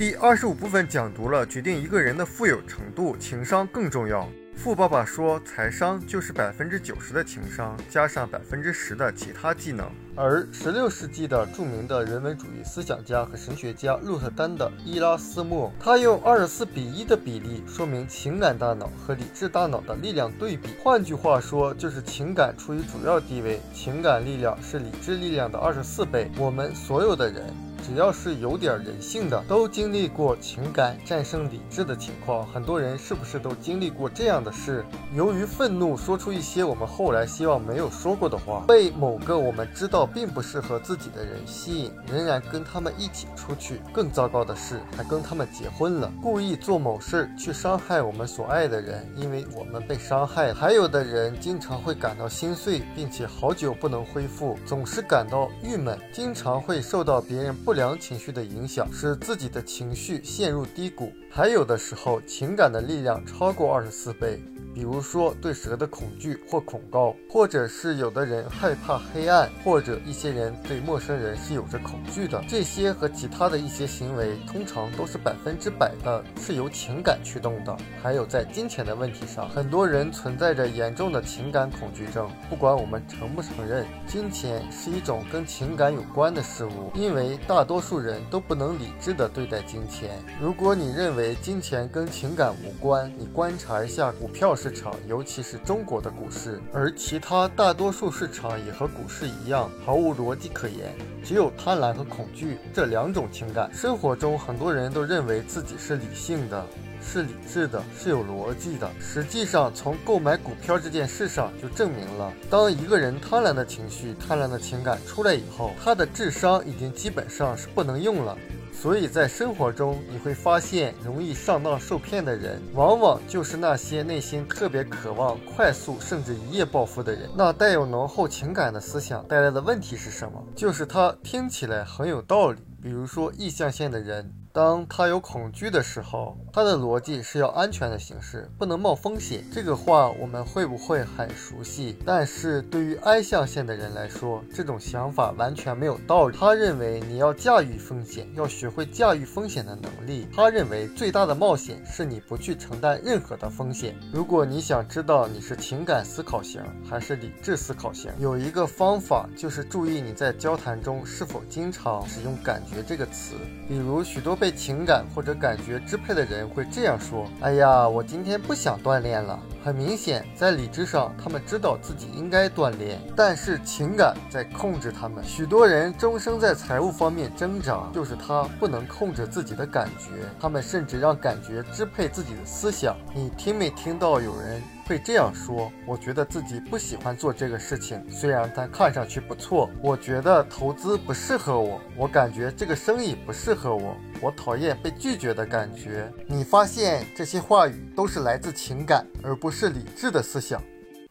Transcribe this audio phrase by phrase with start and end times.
[0.00, 4.26] 第二十五部分讲读了决定一个人的富有程度，情商更重要。
[4.56, 9.86] 富爸爸说，财商就是百分之九十的情商加上百分之十的其他技能。
[10.16, 20.70] 而十六世纪的著名的人文主义思想家和神学家鹿特丹的伊拉斯谟，他用二十四比一的比例说明情感大脑和理智大脑的力量对比。
[20.82, 26.30] 换句话说，就是情感处于主要地位，情感力量是理智力量的二十四倍。
[26.38, 27.44] 我们所有的人。
[27.86, 32.46] 只要是有点人性的，都经历过情感战胜理智的情况。
[32.46, 34.84] 很多人是不是都经历过这样的事？
[35.14, 43.80] 由于愤怒，说出一些我们后来希望没有说过的话，被某个我们知道并不适合自己的人吸引，仍然跟他们一起出去。
[43.92, 46.12] 更糟糕的是，还跟他们结婚了。
[46.22, 50.52] 故意做某事去伤害我们所爱的人，因为我们被伤害。
[50.52, 57.69] 还有的人经常会感到心碎，并且好久不能恢复，总是感到郁闷，经常会受到别人不。
[57.70, 61.12] 不良情绪的影响，使自己的情绪陷入低谷。
[61.30, 64.42] 还有的时候，情感的力量超过二十四倍。
[64.80, 72.42] 比如说对蛇的恐惧或恐高，或者是有的人害怕黑暗，或者一些人对陌生人是有着恐惧的。
[72.48, 77.76] 这些和其他的一些行为，通常都是百分之百的是由情感驱动的。
[78.02, 82.26] 还有在金钱的问题上，很多人存在着严重的情感恐惧症。
[82.48, 90.08] 不管我们承不承认，金钱是一种跟情感有关的事物，因为大多数人都不能理智的对待金钱。
[90.40, 94.56] 如果你认为金钱跟情感无关，你观察一下股票。
[94.60, 103.70] 市场，尤其是中国的股市，而其他大多数市场也和股市一样，毫无逻辑可言，只有贪婪和恐惧这两种情感。
[103.74, 106.64] 生活中，很多人都认为自己是理性的，
[107.02, 108.90] 是理智的，是有逻辑的。
[109.00, 118.36] 实际上，从购买股票这件事上就证明了，当一个人贪婪的情绪、贪婪的情感出来以后，他的智商已经基本上是不能用了。
[118.72, 127.28] 所以在生活中，你会发现，容易上当受骗的人，往往就是那些内心特别渴望快速甚至一夜暴富的人。
[127.36, 130.42] 那带有浓厚情感的思想带来的问题是什么？
[130.56, 132.60] 就是它听起来很有道理。
[132.82, 134.32] 比如说，意象线的人。
[134.52, 139.44] 当他有恐惧的时候，他的逻辑是要安全的形式，不能冒风险。
[139.52, 141.96] 这个话我们会不会很熟悉？
[142.04, 146.36] 但是对于 I 象限的人来说，这种想法完全没有道理。
[146.36, 150.26] 他认为你要驾驭风险，要学会驾驭风险的能力。
[150.34, 153.94] 他认为最大的冒险是你不去承担任何的风险。
[154.12, 163.36] 如果你想知道你是情感思考型还是理智思考型，有一个方法就是注意你在交谈中是否经常使用“感觉”这个词。
[163.68, 164.39] 比如许多。
[164.40, 175.22] 被情感或者感觉支配的人会这样说：“哎呀，我今天不想锻炼了。”很明显，在理智上，他们知道自己应该锻炼，但是情感在控制他们。
[175.22, 182.96] 许多人终生在财务方面挣扎，就是他不能控制自己的感觉，他们甚至让感觉支配自己的思想。
[183.14, 185.70] 你听没听到有人会这样说？
[185.86, 189.70] 我觉得自己不喜欢做这个事情，虽然它看上去不错。
[189.82, 196.10] 我觉得投资不适合我，我感觉这个生意不适合我，我讨厌被拒绝的感觉。
[196.26, 199.50] 你发现这些话语都是来自情感，而不。
[199.50, 200.62] 是理智的思想。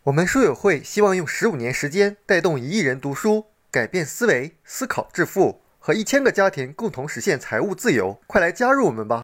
[0.04, 8.18] 我们书友会希望用十五年时间带动一亿人读书，改变思维，思考致富，和一千个家庭共同实现财务自由。
[8.28, 9.18] 快来加入我们吧！